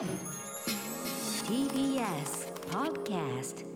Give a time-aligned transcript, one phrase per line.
[0.00, 0.06] TBS
[2.70, 3.66] Podcast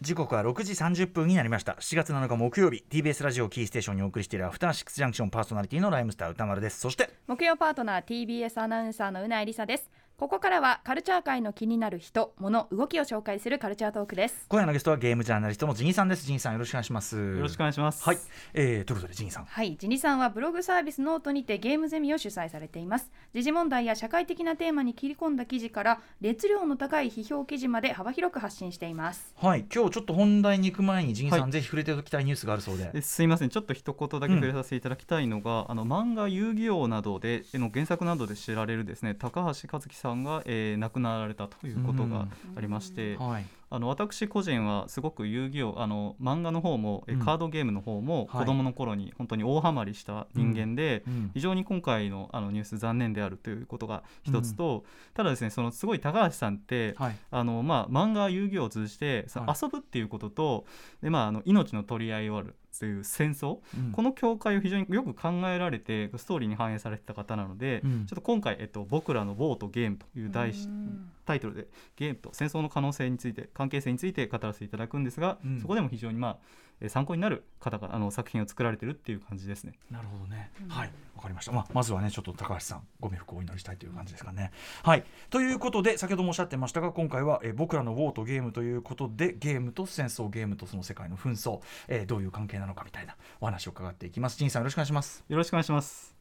[0.00, 1.74] 時刻は6時30分になりました。
[1.74, 6.80] 7月7日木曜日 TBS ラジオキーステーションにお送りしているアフターシックスジャンクションパーソナリティのライムスター歌丸です。
[6.80, 9.88] そして木曜パートナー TBS アナウンサーのうないりさです
[10.20, 14.44] ここからはカルチャー界の気になる人物動きを紹介するカルチャートークです。
[14.50, 16.26] 今夜のゲストはゲームジャーナリストのジニさんです。
[16.26, 17.16] ジニさんよろしくお願いします。
[17.16, 18.04] よろしくお願いします。
[18.04, 18.18] はい、
[18.52, 19.46] えー、ということでジニさん。
[19.46, 19.78] はい。
[19.78, 23.10] ジニさんはブログサービスノートにてゲームゼミを主催されています。
[23.32, 29.34] 時事問題や社会的なテーマに切り込んだ記事から熱量の高い批評記事まで幅広く発信しています。
[29.36, 29.64] はい。
[29.74, 31.50] 今日ちょっと本題に行く前にジニさん、はい。
[31.50, 32.90] ぜひ触れておきたいニュースがあるそうで。
[32.92, 33.48] ですいません。
[33.48, 43.46] ちょっと一言だけ触れさせていただきたいのが、あの漫画「遊戯王」などでえの原作などで知られるですね高橋和樹さんが、えー亡くなられたということがありまして、はい。
[43.72, 47.20] あの私個人はすごく遊戯王あの漫画の方も、えうん。
[47.20, 48.40] カードゲームの方もはい。
[48.40, 51.30] 子供の頃に本当に大ハマりした人間で、うん。
[51.34, 54.84] 非常に今回のあのニュース残念であるということが一つと、
[55.14, 57.16] ただですねそのすごい高橋さんって、はい。
[57.30, 59.56] あのまあ、漫画遊戯王を通じてそのはい。
[59.62, 60.64] 遊ぶっていうことと、
[61.02, 63.92] でまあ、あの命の取り合いをあるという戦争、うん。
[63.92, 68.06] この境界を非常によく考えられてストーリーに反映されてた方なので、うん。
[68.06, 71.10] ちょっと今回、えっと「僕らのウォーとゲーム」という題しうん。
[71.26, 75.60] タイトルでゲームと戦争の可能性について関係性について語らせていただくんですが、うん。
[75.60, 76.38] そこでも非常に、まあ
[76.80, 79.74] えー参考になる方があの作品を作られてるっていう感じですね。
[79.90, 80.68] なるほどね、うん。
[80.70, 80.92] はい。
[81.14, 84.50] わかりました、まあ、まずはねちょっと高橋さんご冥福をお祈りしたいという感じですかね。
[84.82, 85.04] はい。
[85.28, 94.36] ということで先ほどもおっしゃってましたが今回は、えー僕らのウォーとゲームということでゲームと戦争ゲームとその世界の紛争、えーどういう関係なのかみたいなお話を伺っていきます。
[94.36, 95.24] 陳さんよろしくお願いします。
[95.28, 96.14] よろしくお願いします。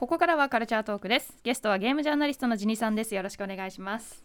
[0.00, 4.24] ここからはカルチャートークですゲストはゲームジャーナリストのジニさんですよろしくお願いします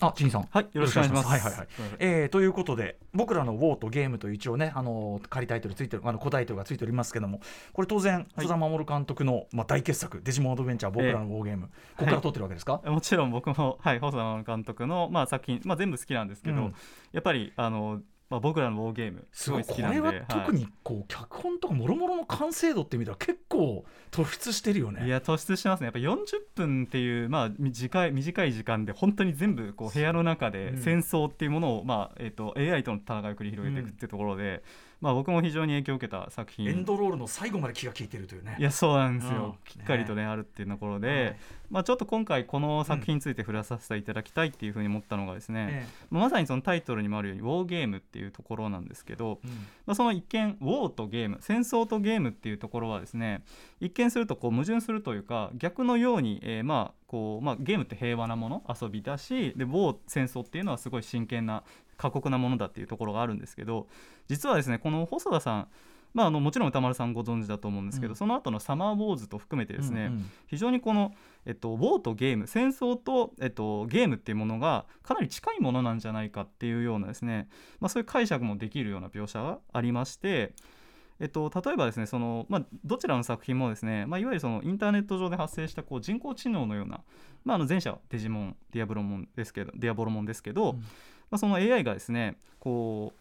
[0.00, 0.48] あ、陳さん。
[0.50, 1.28] はい、よろしくお願いします。
[1.28, 1.68] はいはいはい。
[1.98, 7.40] えーということで僕らのウォーとゲームという一応ねあの仮タイトルついてるあの古タイトルがついておりますけども
[7.72, 16.74] これ当然はい戸田守監督の、まあ、大傑作デジモンアドベンチャー僕らのウォーゲーム、ここから撮ってるわけですか、もちろん僕も、はい、細田監督の、まあ、作品、まあ、全部好きなんですけど、うん
[17.12, 25.00] やっぱりあの、まあ、僕らのウォーゲームすごい好きなんでこれは特にこう、脚本とかもろもろの完成度って意味では結構突出してるよね。
[25.00, 25.86] はいいや突出してますね。
[25.86, 26.24] やっぱ40
[26.54, 30.78] 分っていう、まあ、短い短い時間で本当に全部こう部屋の中でうん。
[30.78, 34.62] 戦争っていうものを、まあえー、と AI との戦いを繰り広げていくっていうところで、
[35.00, 36.66] まあ、僕も非常に影響を受けた作品。
[36.68, 38.56] エンドロールの最後まで気が利いてるというね。
[38.58, 39.34] いやそうなんですうん。
[39.34, 41.36] よ、きっかりとねあるっていうところで、はい
[41.70, 49.40] まあ、ちょっと今回この作品について触れさせていただきたいっていうふうに思ったのがですね、えまさにそのタイトルにもあるようにウォーゲームっていうところなんですけど、
[49.86, 53.44] まあ、その一見ウォーとゲーム戦争とゲームっていうところはですね
[53.80, 61.64] 一見するとこう矛盾するというか逆のように、えーまあこうまあ、ゲームって平和なもの遊びだしでウォー戦争っていうのはすごい真剣な
[61.98, 63.86] 過酷なものだっていうところがあるんですけど
[64.28, 65.68] 実はですねこの細田さん
[66.14, 68.16] まあ、あのもちろん歌丸さんご存知だと思うんですけど、うん。
[68.16, 70.30] その後の「サマーウォーズ」と含めてですね、うんうん。
[70.46, 71.14] 非常にこの、
[71.44, 77.48] えっと、ウォーとゲーム戦争と、えっと、ゲームっていうものがかなり近いものなんじゃないかっていうようなですね、
[77.80, 80.54] まあ、そういう解釈もできるような描写がありまして、
[81.20, 87.02] えっと、例えばですねその、まあ、どちらの作品もですね、まあ、いわゆるそのインターネット上で発生したこう人工知能のような、
[87.44, 90.84] まあ、あの前者はデジモンディアブロモンですけどディアボロモンですけど、うん
[91.30, 93.18] まあ、その AI がですねこう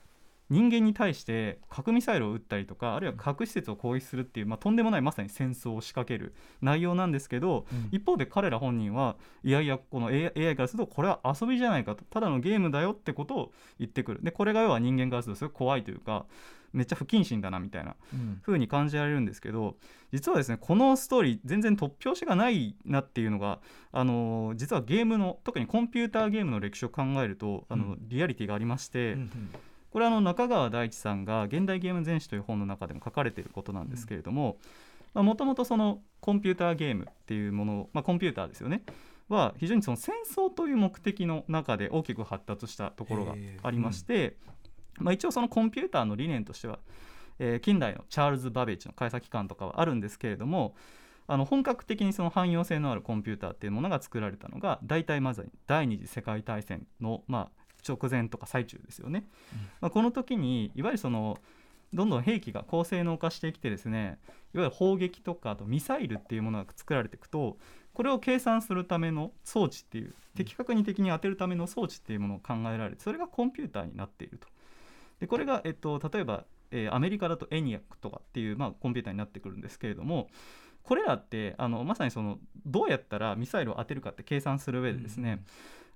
[0.49, 7.89] 人間に対して核ミサイルを撃ったりとかあるいは核施設を攻撃するっていう、まあ、とんでもないまさに戦争を仕掛ける内容なんですけど、うん。
[7.91, 14.23] 一方で彼ら本人はいやいやこの AI, からするとこれは遊びじゃないかとただのゲームだよってことを言ってくる。
[14.23, 16.25] でこれが要は人間からするとすごい怖いというか
[16.73, 18.41] めっちゃ不謹慎だなみたいなうん。
[18.45, 19.75] 風に感じられるんですけど
[20.11, 23.59] 実はですねこのストーリー全然突拍子がないなっていうのが、
[23.91, 29.17] あのー実はゲームの特にコンピューターゲームの歴史を考えるとあの、うリアリティがありまして、
[29.91, 34.57] これはあの中川大地さんが「現代ゲーム全史」という本の中でも書かれていることなんですけれども
[35.13, 38.83] もともとそのコンピューターゲームっていうもの、まあ、コンピューターですよね。
[39.29, 44.37] は非常にその戦争という目的の中で大きく発達したところがありまして、
[44.99, 46.79] まあ、一応そのコンピューターの理念としては、
[47.39, 50.75] えー近代のチャールズ・バベージの開発機関とかはあるんですけれども
[51.27, 59.25] あの本格的にその汎用性のあるコンピューターっていうものが作られたのが大体まずに第二次世界大戦の、まあ、直前とか最中ですよね。
[59.81, 61.37] まあ、この時にいわゆるその
[61.93, 64.19] どんどん兵器が高性能化してきてですね
[64.53, 67.57] いわゆる砲撃とかあとミサイルっていうものが作られていくと
[67.93, 74.47] これを計算するための装置っていう的確に敵に当てるための装置っていうものを考えられてそれがコンピューターになっていると。
[75.19, 80.29] でこれが、えっと、例えば、えーアメリカだとエニアックとかっていう、まあ、コンピューターになってくるんですけれども
[80.83, 85.43] これらってあのまさにそのどうやったらミサイルを当てるかって計算する上でですね、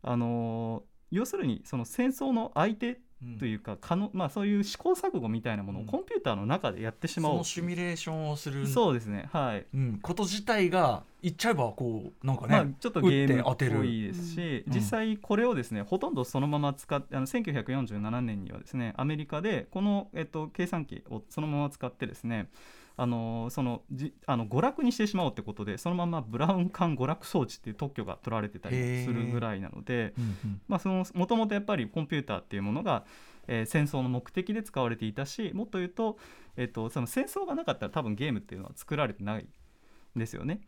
[0.02, 3.02] あのー要するにその戦争の相手
[3.40, 5.88] というか可能、まあ、そういう試行錯誤みたいなものをうん。
[5.88, 7.36] コンピューターの中でやってしまおう。
[7.36, 8.66] そのシミュレーションをする。
[8.68, 9.66] そうですねはい。
[9.74, 14.74] うん、こと自体が言っちゃえばこうなんかね、まあ、ちょっとゲームっぽいですし、うん。
[14.74, 22.48] 実際これをですねほとんどそのまま使ってあの1947年にはですねアメリカでこの、えっと、計算機をそのまま使ってですね
[23.02, 30.14] あのそのじあの娯楽にしてしまおうってことでそのままブラウン管娯楽装置っていう特許が取られてたりするぐらいなので、
[30.68, 33.06] もともとやっぱりコンピューターっていうものが、
[33.48, 36.20] えー戦争の目的で使われていたしもっと言うと、
[36.58, 39.48] えっとその戦争がなかったら多分ゲームっていうのは作られてない
[40.16, 40.62] んですよね。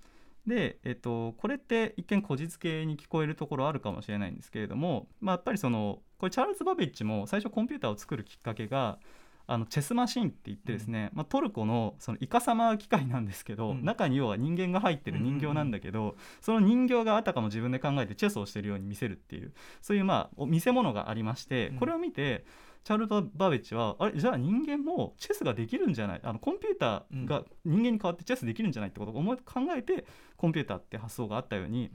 [0.48, 8.98] で、えっと、これって一見こじつけに聞こえるところあるかもしれないんですけれども、まあ、やっぱりそのこれチャールズ・バベッジも最初コンピューターを作るきっかけが
[9.46, 13.84] あのチェスマシンって言ってですね、まあ、トルコのそのイカサマ機械なんですけど、うん。
[13.84, 21.76] 中に要は人間が入ってる人形なんだけど、その人形があたかも自分で考えてチェスをしてるように見せるっていうそういうまあお見せ物がありまして、うん。
[21.78, 22.46] これを見て
[22.84, 26.22] チャールズ・バベッジはあれじゃあ人間もチェスができるんじゃない？
[26.24, 30.06] あのコンピューターが人間に代わってチェスできるんじゃないってことを思い考えて
[30.38, 31.92] コンピューターって発想があったように、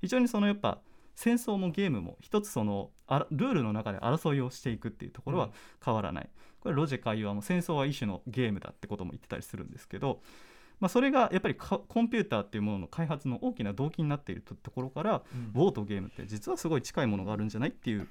[0.00, 0.80] 非常にそのやっぱ
[1.14, 2.90] 戦争もゲームも一つその
[3.30, 5.50] ルールの中で争いをしていくっていうところは
[5.84, 10.20] 変わらない、これロジェ会話も戦争は一種のゲームだってことも言ってたりするんですけど、
[10.80, 15.22] まあ、それがやっぱりかコンピューターっていうものの開発の大きな動機になっているとところから、
[15.54, 15.60] うん。
[15.60, 18.08] ウォーとゲームって実はすごい近いものがあるんじゃないっていう。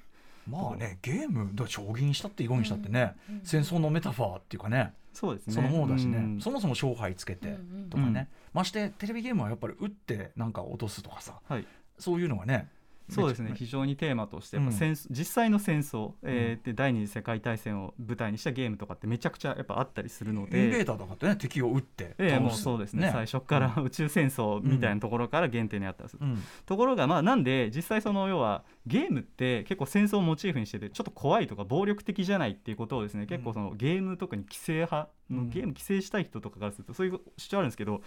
[0.48, 3.34] まあねゲームだ将棋にしたって囲碁にしたってね、うん。
[3.36, 3.40] うん。
[3.44, 5.54] 戦争のメタファーっていうかねそうですね。
[5.54, 6.40] そのものだしね、うん。
[6.40, 7.56] そもそも勝敗つけてうんう
[7.86, 11.66] んとかね、ましてテレビゲームはやっぱり打ってなんか落とすとかさはい。
[11.98, 12.68] そういうのがね
[13.10, 13.52] そうですね。
[13.54, 20.84] 非常にテーマとしてやっぱ戦争実際の戦争、えーで第二次世界大戦を舞台にしたゲームとかってめちゃくちゃやっぱあったりするのインベでー。
[20.84, 23.10] ダーとかってね敵を撃ってええもうそうですね。
[23.12, 26.42] 最初から宇宙戦争みたいなところから限定にあったんです、うん。
[26.66, 35.50] ところがまあなんで実際その要はゲームって結構戦争をモチーフにしててちょっと怖いとか暴力的じゃないっていうことをですね結構そのゲーム特に規制派のうん。
[35.50, 38.02] ゲーム規制したい人とかからするとそういう主張あるんですけど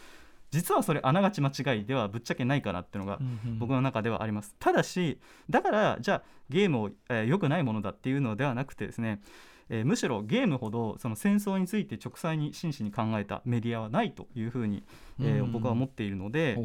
[0.54, 3.20] 実はそれあながち間違いではぶっちゃけないかなっていうのが
[3.60, 4.56] 僕の中ではあります。
[4.60, 5.20] ただし
[5.50, 9.22] だからじゃあゲームを、えー良くないものだっていうのではなくてですね
[9.70, 14.84] えーむしろゲームほどその戦争について直裁に真摯に考えたメディアはないというふうに、
[15.20, 16.58] え僕は思っているので、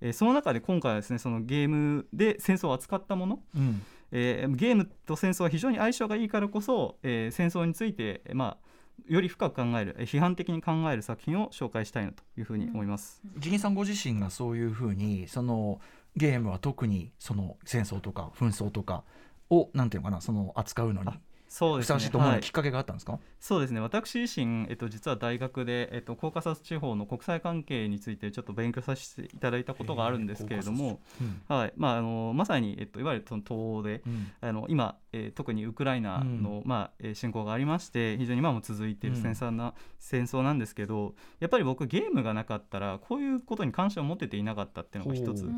[0.00, 3.82] えーその中で今回はですねそのゲームで戦争を扱ったもの、うん。
[4.10, 8.66] えーゲームと戦争は非常に相性がいいからこそ、えー戦争について、えーまあ、
[9.08, 13.20] より深く考えるえー批判的に考える作品を紹介したいなというふうに思います。
[13.38, 15.80] ジギンさんご自身がそういうふうにその
[16.16, 19.04] ゲームは特にその戦争とか紛争とか
[19.50, 21.18] をなんていうのかなその扱うのにあ
[21.52, 21.84] そうですね。
[21.84, 22.40] ふさわしいと思うはい。
[22.40, 23.80] きっかけがあったんですか、そうですね。
[23.80, 31.42] 私自身、えっと、実は大学で、えっと、コーカサス地方の国際関係についてちょっと勉強させていただいたことがあるんですけれども、うん。
[31.54, 31.72] はい。
[31.76, 34.32] まあ、あのまさに、えっと、いわゆるその東欧でうん。
[34.40, 39.22] あの今、えー特にウクライナの、まあえー侵攻がありまして非常に今も続いているうん。
[39.22, 45.48] 戦争な、戦争なんですけどやっぱり僕ゲームがなかったらこういうことに関心を持ってていなかったっていうのが一つ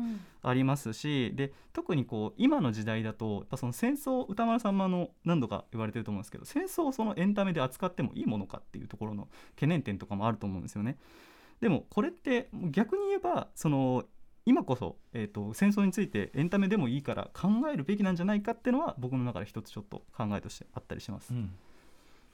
[0.41, 10.97] ありますしで特にこう今の時代だとやっぱその戦争歌丸さんも何度か言われてると思うんですけど戦争をそのエンタメで扱ってもいいものかっていうところの懸念点とかもあると思うんですよね。
[11.61, 14.03] でもこれって逆に言えばその
[14.45, 21.33] 今こそ、えー、と戦争についてエンタメでもいいから考えるべきなんじゃないかっていうのは僕の中で一つちょっと考えとしてあったりします。
[21.33, 21.51] うん。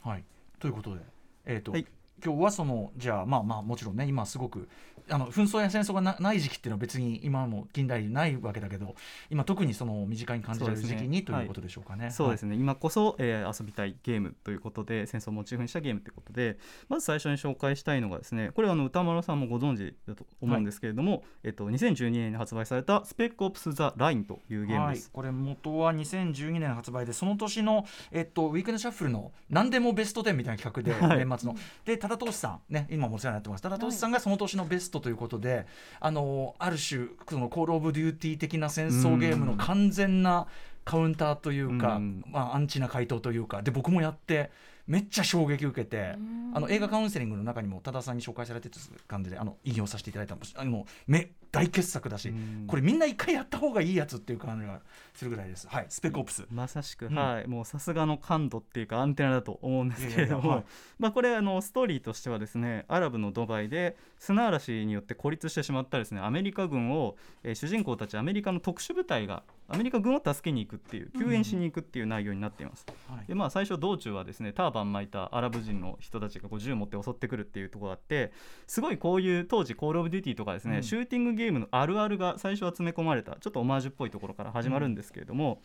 [0.03, 0.23] はい。
[0.59, 1.01] ということで
[1.45, 1.85] えっ、と、はい
[2.23, 4.67] 今日はそのじゃあまあまあもちろんね今すごく
[5.09, 8.95] あの紛争や戦争がなない時期っていうのは別に今も近代にないわけだけど
[9.29, 12.11] 今特にその身近に感じられる時期に、ねということでしょうかね。
[12.11, 24.95] そうですね、今こそ、えー遊びたいゲームということで戦争をモチーフにしたゲームということでまず最初に紹介したいのがですねこれはあの歌丸さんもご存知だと思うんですけれども、えっと、2012年に発売された「スペックオプス・ザ・ライン」というゲームはい。
[24.95, 31.25] です。、これ元は2012年発売でその年の、えっと、ウィークエンドシャッフルの何でもベスト10みたいな企画で、はい。
[31.25, 31.55] 年末の。
[31.85, 33.61] で多田遠志さんね今もお世話になってます。
[33.61, 35.65] 多田遠志さんがその年のベストということで、
[35.99, 40.47] あのある種そのコール・オブ・デューティー的な戦争ゲームの完全な
[40.83, 42.23] カウンターというか、うん。
[42.27, 44.51] まあ、アンチな回答というかで僕もやって
[44.87, 46.15] めっちゃ衝撃受けて。
[46.53, 54.79] あの映画カウンセリングの中にも多田さんに紹介されてた感じであの引用させていただいたあのめ大傑作だし、うんこれみんな一回やった方がいいやつっていう感じが
[55.13, 55.67] するぐらいです。
[55.67, 56.45] はい、スペックオプス。
[56.49, 60.63] まさしく、うんはい、もうさすがの感度っていうかアンテナだと思うんですけれども、
[60.99, 72.85] まあ、これあのストーリーとしてはですねアラブのドバイで砂嵐によって孤立してしまったですねアメリカ軍を、えー主人公たちアメリカの特殊部隊がアメリカ軍を助けに行くっていう救援しに行くっていう内容になっています。
[73.07, 73.25] はい。
[73.27, 78.31] でまあ、最初道中はですねターバン巻いたアラブ人の人たちがこう銃を持って襲ってくるっていうところがあって
[78.67, 80.83] すごいこういう当時コール・オブ・デューティーとかですね、うん。
[80.83, 85.61] シューティングゲームのあるあるが最初は詰め込まれたちょっとオマージュっぽいところから始まるんですけれども、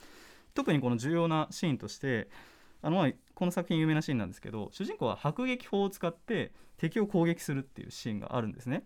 [0.54, 2.28] 特にこの重要なシーンとして
[2.82, 8.84] あのまあこの作品有名なシーンなんですけど主人公は迫撃砲を使って敵を攻撃するっていうシーンがあるんですね。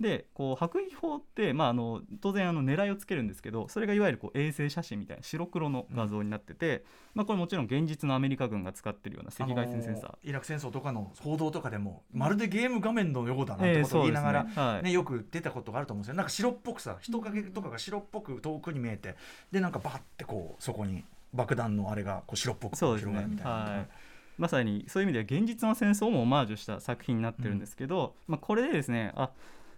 [0.00, 6.84] でこう迫撃砲って、まあ、あの当然あの狙いをつけるんですけどそれがいわゆるこう衛星写真みたいな白黒の画像になってて、
[7.14, 10.06] まあ、これもちろん現実のアメリカ軍が使ってるような赤外線センサー。
[10.06, 10.18] あの。
[10.22, 14.84] イラク戦争とかの報道とかでもまるでゲーム画面のようだなってえーことを言いながら、ねはい。
[14.84, 16.14] ね、よく出たことがあると思うんですよ。
[16.16, 19.14] なんか白っぽくさ人影とかが白っぽく遠くに見えて
[19.52, 23.88] でなんかバッてこうそこに爆弾のあれがこう白っぽく広がるみたいな、はい。
[24.36, 29.30] まさにそういう意味では現実の戦争もオマージュした作品になってるんですけど、まあ、これでですねあ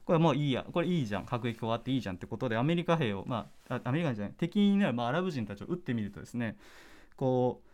[0.07, 1.27] これもういいやこれいいじゃん。
[1.29, 6.57] 迫撃砲あっていいじゃんってことでアメリカ兵を、まあ、あアメリカ人じゃない敵になる、まあ、アラブ人たちを撃ってみるとですね
[7.17, 7.67] こう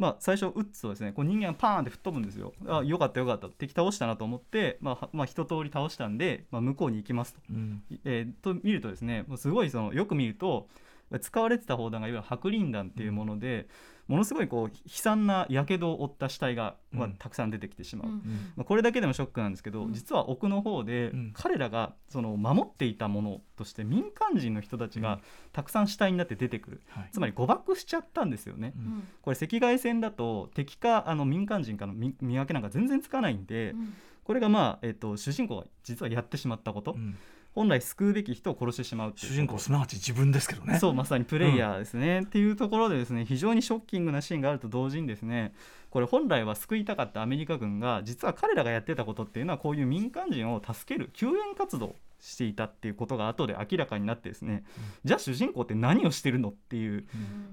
[0.00, 2.54] まあ、最初撃つとですねこう人間がパーンって吹っ飛ぶんですよ。
[2.66, 7.40] あよかったよかった敵倒したなと思って、まあはまあ、一通り倒したんで、まあ、向こうに行きますと。
[7.50, 7.82] うん。
[8.06, 10.68] えーと見るとですねもうすごいそのよく見ると
[11.20, 13.66] 使われてた砲弾がいわゆる白リン弾っていうもので、
[14.10, 18.14] ものすごいこう悲惨なやけどを負った死体が、まあうんたくさん出てきてしまう、うん。
[18.14, 18.20] うん
[18.56, 19.92] まあ、これだけでもショックなんですけど、うん。
[19.92, 21.30] 実は奥の方で、うん。
[21.32, 25.20] 彼らがその守っていたものとして民間人の人たちが
[25.52, 27.08] たくさん死体になって出てくる、はい。
[27.12, 28.72] つまり誤爆しちゃったんですよね。
[28.76, 29.02] うん。
[29.22, 33.74] これ赤外線だと敵かあの民間人かの見見分けなんか全然つかないんで、
[34.24, 37.16] これがまあ、えっと主人公が実はやってしまったこと、うん
[37.52, 40.78] 本来救うべき人を殺してしまう主人公すなわち自分ですけどね。
[40.78, 45.52] そうまさにプレイヤーですね、っていうところでですね非常にショッキングなシーンがあると同時にですね。
[45.90, 54.62] これ本来は救いたかったアメリカ軍が実は彼らがやってたことっていうのはこういう民間人を助ける救援活動をしていたっていうことが後で明らかになってですね、
[55.04, 57.06] じゃあ主人公って何をしてるのっていう。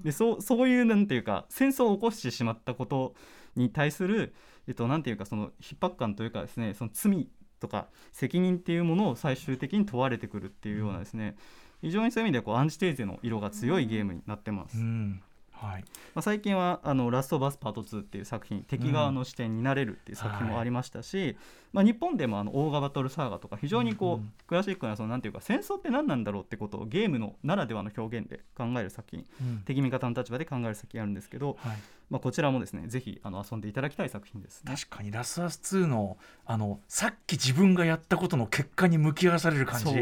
[0.04, 3.14] でそうそういうなんていうか戦争を起こしてしまったこと
[3.56, 4.34] に対する、
[4.68, 7.28] えっと、なんていうかその逼迫感というかですねその罪
[7.60, 11.36] とか責任っていうものを最終的に問われてくるっていうようなですね、
[11.80, 14.78] 非常にそういう意味ではこうアンチテーゼの色が強いゲームになってます。
[14.78, 15.22] うん
[15.60, 15.82] はい。
[16.14, 21.36] まあ、最近はあの「ラストバスパート2」っていう作品敵側の視点になれるっていう作品もありましたし、
[21.72, 29.58] まあ、日本でもあの「オーガバトルサーガ」とか非常にこう、うんクラシックなそのなんていうか戦争って何なんだろうってことをゲームのならではの表現で考える作品うん。
[29.66, 31.76] 敵味方の立場で考える作品あるんですけど、はい。
[32.08, 34.74] まあ、こちらもですねぜひあの遊んでいただきたい作品です、ね。
[34.74, 39.94] 確かにラスアス2のあのさっき自分がやったことの結果に向き合わされる感じ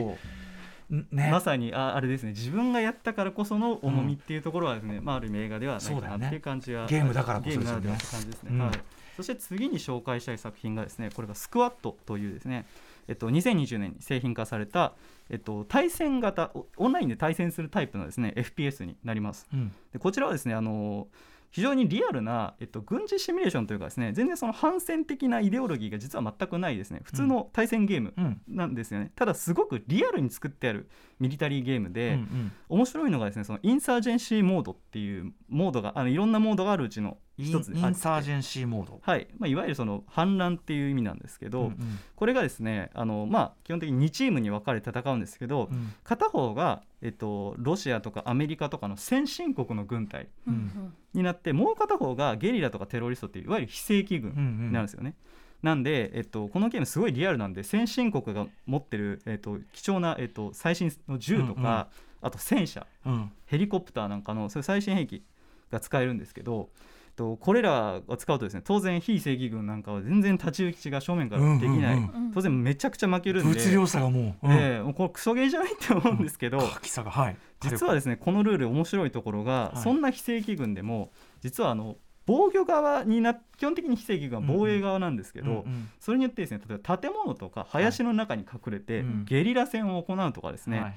[0.91, 1.29] ね。
[1.31, 2.31] まさにああれですね。
[2.31, 7.83] 自分がやったからこその重みっていうところはですね、まあ、ある意味映画ではないかなっていう感じは、ゲームだからこそゲーですよね。
[7.83, 8.71] では感じですね、うんはい、
[9.17, 12.67] そして次に紹介したい作品がですねこれがスクワットというですね
[13.09, 14.95] えっと、2020年に製品化された、
[15.31, 19.47] えっと、対戦型おオンラインで対戦するタイプのですね FPS になります。
[19.53, 19.73] うん。
[19.93, 21.07] でこちらはですねあの
[21.51, 27.01] 非常にリアルな、えっと、軍事シミュレーションというかですね全然その反戦的なイデオロギーが実は全くないですね。
[27.05, 28.41] 普通の対戦ゲームうん。
[28.49, 30.89] なんですよね、ただすごくリアルに作ってある
[31.19, 32.53] ミリタリーゲームで、うんうん。
[32.69, 39.01] 面白いのがですねそのインサージェンシーモードっていうモードがあのいろんなモードがあるうちの一つインサージェンシーモード。
[39.03, 39.29] はい。
[39.39, 41.99] まあ、いわゆるその反乱っていう意味なんですけど、うんうん。
[42.15, 45.95] これがですねあの、まあ、基本的に2チームに分かれて戦うんですけど、うん。
[46.03, 55.15] 片方が、えっと、ロシアとかアメリカとかの先進国の軍隊うんになってもう片方がゲリラとかテロリストっていういわゆる非正規軍なるんですよね。
[55.63, 61.87] なんで、えっと、このゲームすごいリアルなんで先進国が持ってる、えっと、貴重な、えっと、最新の銃とか、うんうん。
[62.23, 63.33] あと戦車うん。
[63.47, 65.23] ヘリコプターなんかのそういう最新兵器
[65.71, 66.71] が使えるんですけど、
[67.17, 73.59] と、これらを使うとですね当然非正規軍なんかは全然太刀打ちが正面からできない、うんうんうん当然めちゃくちゃ負けるんで。
[73.59, 74.53] 物量差がもう、うん。
[74.53, 79.79] ええもうこれクソゲーじゃないって思うんですけど、書きさがはい実はですねこのルール面白いところが、はい。
[79.79, 81.97] そんな非正規軍でも実はあの
[82.27, 85.89] 防御側にな基本的に非正規軍は防衛側なんですけど、うんうん。
[85.99, 89.25] それによってですね例えば建物とか林の中に隠れて、うん。
[89.25, 90.95] ゲリラ戦を行うとかですね、はい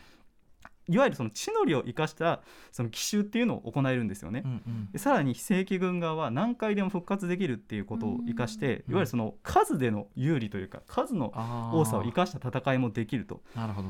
[0.89, 2.41] い、わゆるその地の利を生かした
[2.71, 4.41] その奇襲っていうのを行えるんですよね。
[4.45, 4.91] うんうん。
[4.91, 11.31] でさらに非正規軍側は何回でも復活できるっていうことを生かして、うんいわゆるその数での有利というか数の
[11.73, 13.41] 多さを生かした戦いもできると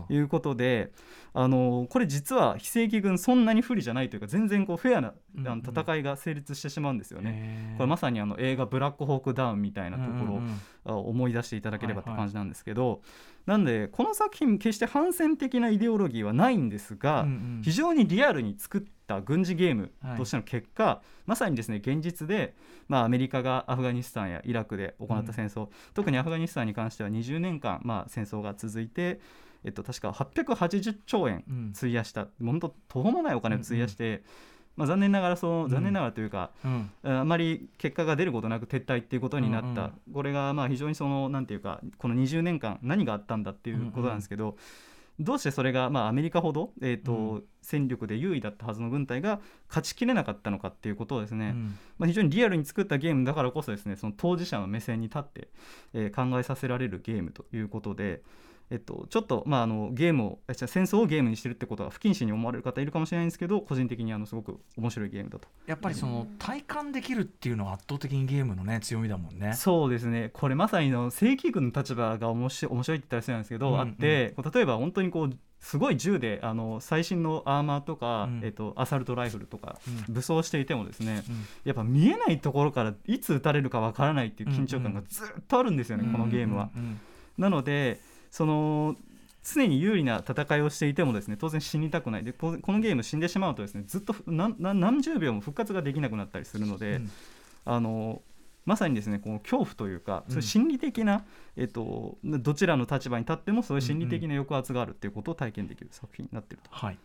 [0.10, 0.92] いうことで、
[1.34, 5.64] あのこれ実は非正規軍そんなに不利じゃないというか全然こうフェアなあうんうん。
[5.64, 7.32] の戦いが成立してしまうんですよね。
[7.32, 10.42] ねこれまさにあの映画「ブラックホークダウン」みたいなところ
[10.86, 13.02] 思い出していただければって感じなんですけど、
[13.46, 17.28] なんでこの作品決して反戦的なイデオロギーはないんですが、
[17.62, 22.56] 非常にリアルに作った軍事ゲームとしての結果、まさにですね現実で、
[22.88, 29.20] まあ、アメリカがアフガニスタンやイラクで行った戦争、特にアフガニスタンに関しては20年間、まあ、戦争が続いて、
[29.64, 31.74] えっと、確か880兆円うん。
[31.76, 34.24] 費やした、本当途方もないお金を費やして、
[34.76, 36.90] まあ、残念ながらその残念ながらというか、うん。
[37.04, 44.58] あまり結果が出ることなく撤退っていうことになった、うんうんこれがまあ非常にそのなんていうかこの20年間何があったんだっていうことなんですけど、
[45.20, 47.44] どうしてそれが、まあ、アメリカほど、えーとうん。
[47.62, 51.78] 戦力で優位だったはずの軍隊が勝ちきれなかったのかっていうことをですね、うん。
[51.98, 55.50] まあ、非常にリアルに作ったゲームだからこそですねその当事者の目線に立って、
[55.94, 58.22] えー考えさせられるゲームということで、
[58.72, 65.48] えっと、ちょっと、まあ、あのゲームを戦争をゲームにしてるってことは不謹慎に思われる方いるかもしれないんですけど個人的にあのすごく面白いゲームだと。
[65.66, 69.54] やっぱりその体感できるっていうのは圧倒的にゲームのね強みだもんね。
[69.54, 70.30] そうですね。
[70.34, 73.80] これまさにの正規軍の立場が面白い面白いって言ったら失礼なんですけど、うんうん。
[73.80, 78.42] あって例えば本当にこうすごい銃であの最新のアーマーとか、うん。
[78.44, 80.14] えっと、アサルトライフルとかうん。
[80.14, 81.46] 武装していてもですねうん。
[81.64, 86.70] やっぱ見えないところからいつ撃たれるかわからないっていう緊張感がずっとあるんですよね、このゲームは。
[86.76, 87.00] うんうん。
[87.40, 88.00] なので
[88.32, 88.96] その
[89.44, 92.24] 常に有利な戦いをしていてもですね当然死にたくない。
[92.24, 97.12] でここのゲーム死んでしまうとですねずっと何十秒も復活ができなくなったりするので、うん。
[97.66, 98.22] あの
[98.66, 100.34] まさにですねこの恐怖というか、うん。
[100.34, 106.70] そういう心理的な、えっと、どちらの立場に立ってもそういう心理的な抑圧があるっていうことを体験できる作品になっていると。
[106.72, 106.98] はい、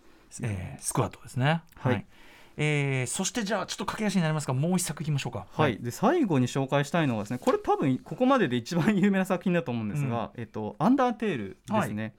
[0.42, 1.62] えースクワットですね。
[1.76, 2.04] はい
[2.56, 5.46] えーそしてじゃあちょっと駆け足になりますがもう一作いきましょうか。
[5.52, 12.14] はい、で最後に紹介したいのはですねこれ多分ここまでで一番有名な作品だと思うんですが「えっと、アンダーテール」ですね。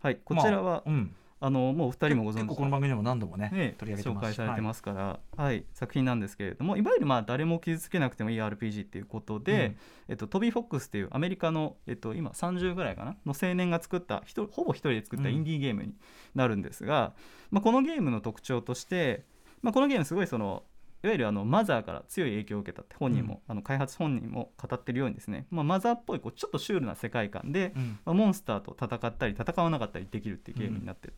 [0.00, 5.64] はい、こちらは、まあうん、あのもうお二人もご存知この番組でも何度もねね、取り上げて紹介されてますから、はい。
[5.74, 9.76] 作品なんですけれどもいわゆるまあ誰も傷つけなくてもいい RPG っていうことで、うん。
[10.10, 14.22] えっと、トビー・フォックスっていうアメリカの、えっと、今30ぐらいかなの青年が作った
[14.52, 15.94] ほぼ一人で作ったインディーゲームに
[16.36, 17.12] なるんですが、
[17.50, 19.24] まあ、このゲームの特徴として、
[19.62, 20.64] まあ、このゲームすごいその
[21.04, 27.98] いわゆるあのマザーから強い影響を受けたって本人も、あの開発本人も語ってるようにですね、まあ、マザーっぽいこうちょっとシュールな世界観で、うん。
[28.04, 31.14] まあ、モンスターと戦ったり戦わなかったりできるっていうゲームになってる、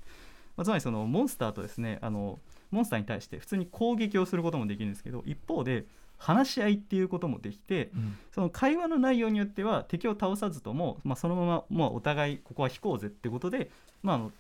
[0.57, 2.39] まあ、つまりそのモンスターとですねあの
[2.71, 5.85] モンスターに対して普通に攻撃をすることもできるんですけど一方で
[6.17, 8.17] 話し合いっていうこともできてうん。
[8.33, 13.71] その会話の内容によっては敵を倒さずとも、まあ、そのままもうお互いここは引こうぜってことで、
[14.03, 14.33] まあ、あの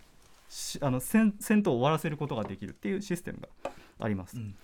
[0.48, 4.36] しあの戦戦闘を終わらせることができるっていうシステムがあります。
[4.36, 4.54] うん。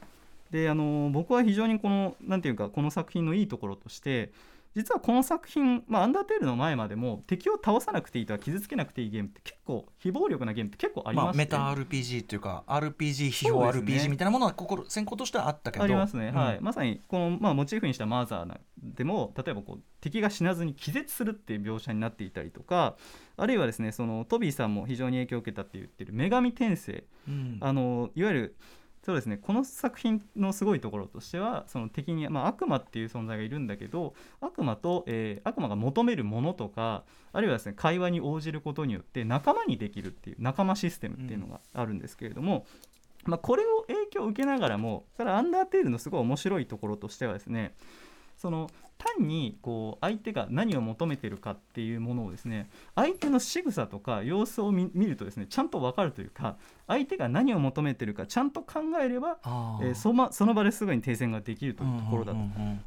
[0.50, 4.32] であの僕は非常にこのなんていうかこの作品のいいところとして
[4.76, 13.96] 実はこの作品、まあ、アンダーテールの前までも敵を倒さなくていいとか傷つけなくていいゲームって結構非暴力なゲームって結構ありままあ、して、メタ RPG というか RPG 批評そうですね。
[13.96, 15.84] RPG みたいなものは心先行としてはあったけど。
[15.84, 16.34] ありますね、うん。
[16.36, 22.96] はい、まさにこの、まあ、モチーフにしたマザーなでも例えばこう敵が死なずに気絶するっていう描写になっていたりとか
[23.36, 27.04] あるいはですねそのトビーさんも非常に影響を受けたって言ってる女神転生。
[27.28, 27.58] うん。
[27.60, 28.56] あのいわゆる
[29.02, 29.38] そうですね。
[29.38, 42.66] この作品のすごいところとしてはその敵に、まあ、悪魔っていう存在がいるんだけど悪魔と、えー悪魔が求めるものとかあるいはですね会話に応じることによって仲間にできるっていう仲間システムっていうのがあるんですけれども、
[43.24, 47.74] まあ、これを影響を受けながらもただアンダーテールのすごい面白いところとしてはですね
[48.40, 62.38] その単にこう相手が何を求めてるかっていうものをですね相手の仕草とか様子を見見るとですねちゃんと分かるというか相手が何を求めてるかちゃんと考えれば、えーそまその場ですぐに停戦ができるというところだと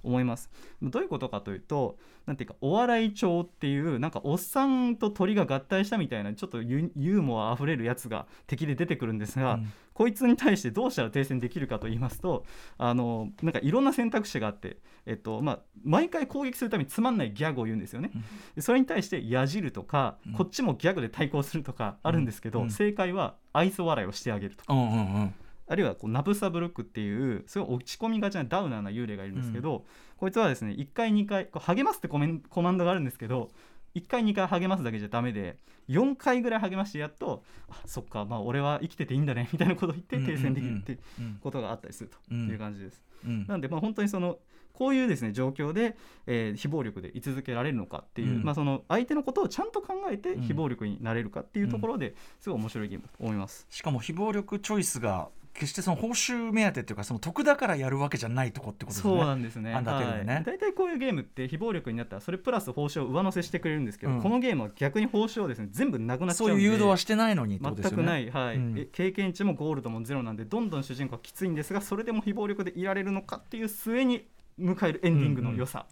[0.03, 0.49] 思います。
[0.81, 12.45] どういうことかというとなんていうかお笑い帳っていうなんかおっさんと鳥が合体したみたいなちょっとユユーモアあふれるやつが敵で出てくるんですが、うんこいつに対してどうしたら停戦できるかと言いますと
[12.77, 18.11] あのなんかいろんな選択肢があって、えっとまあ、毎回攻撃するためにつまんないギャグを言うんですよね。
[18.59, 20.33] それに対してやじるとか、うん。
[20.33, 22.69] こっちもギャグで対抗するとかあるんですけど、うん。
[22.71, 24.73] 正解は愛想笑いをしてあげるとか。
[24.73, 25.33] うんうんうん。
[25.65, 29.85] あるいはこうナブサブルックっていうすごい落ち込みがちなダウナーな幽霊がいるんですけど、
[30.17, 33.49] こいつはですね1回2回こう励ますってコメンコマンドがあるんですけど
[33.95, 35.57] 1回2回励ますだけじゃダメで
[35.89, 40.97] 4回ぐらい励ましてやっとあそっかまあ俺は生きてていいんだねみたいなことを言って停戦できるって
[41.41, 43.01] ことがあったりするという感じです。
[43.25, 43.47] うん。
[43.47, 44.39] なんでまあ本当にその
[44.73, 48.43] こういうですね状況で、えー非暴力で居続けられるのかっていう、うん。
[48.43, 50.41] まあ、その相手のことをちゃんと考えてうん。
[50.41, 53.67] 非暴力になれるかっていうところですごい面白いゲームだと思います。
[53.69, 59.13] しかも非暴力チョイスが決してその報酬目当てっていうかその得だからやるわけじゃないとこってことですね。
[59.13, 59.71] そうなんですね。
[59.71, 59.75] ね。
[59.75, 60.43] はい。
[60.43, 64.21] 大体こういうゲームって非暴力になったらそれプラス報酬を上乗せしてくれるんですけど、うん。
[64.21, 67.71] このゲームは逆に報酬をですね全部なくなっちゃそううんでいう誘導はしてないのにね。
[67.75, 68.55] 全くない、はい。
[68.55, 68.75] うん。
[68.77, 74.27] え経験値もゴールドもゼロなんでどんどん主人公はきついんですがそれでも非暴力でいられるのかっていう末に
[74.59, 75.85] 迎えるエンディングの良さ、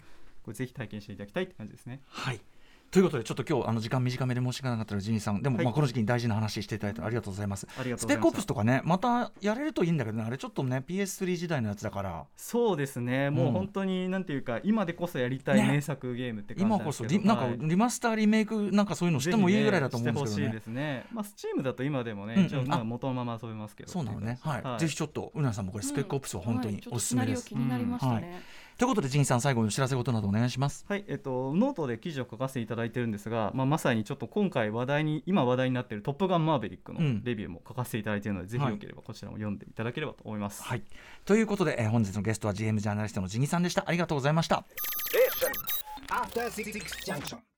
[0.43, 2.01] これぜひ体験していただきたいって感じですね。
[2.07, 2.41] はい
[2.91, 5.41] ということでちょっと今日あの時間短めで申し訳なかったらジニーさん。
[5.41, 5.65] でも、はい。
[5.65, 7.65] まあこの時期に大事な話していただいてありがとうございます。
[7.95, 12.25] スペックオプスとかねまたやれるといいんだけどねあれちょっとね PS3 時代のやつだから。
[12.35, 13.29] そうですね。
[13.29, 15.67] もううん本当になんていうか、今でこそやりたいね。
[15.67, 17.09] 名作ゲームって感じな今こんですけど。
[17.11, 17.57] そリなんかはい。
[17.61, 20.47] リマスターリメイクなんかそういうのしてもいいぐらいだと思うんですけどね。
[20.47, 21.05] ねしてほしいですね。
[21.13, 22.47] まあスチームだと今でもね、うんうん。
[22.47, 22.83] 一応まああ。
[22.83, 23.89] 元のまま遊べますけど。
[23.89, 24.37] そうなのね。
[24.41, 24.79] はい、はい。
[24.81, 28.41] ぜひちょっとうなさんもこれスペックオプスは本当におすすめです、はいちょっとシナリオ気になりましたね。
[28.81, 40.63] ということで Jiniさん最後にお知らせことなどお願いしますはい、えっと、ノートで記事を書かせていただいてるんですが、まあ、まさにちょっと今回話題に今話題になっている「トップガンマーヴェリック」のうんレビューも書かせていただいているので、ぜひよければこちらも読んでいただければと思います。
[40.63, 40.81] はい
[41.25, 44.65] ということで、えー本日のゲストは GM ジャーナリストのジニさんでしたありがとうございました
[46.09, 46.73] After Six
[47.05, 47.50] Junction.